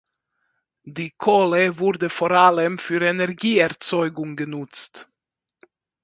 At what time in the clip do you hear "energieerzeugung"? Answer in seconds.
3.03-4.35